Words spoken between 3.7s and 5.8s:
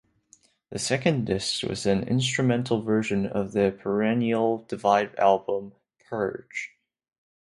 Perennial Divide album,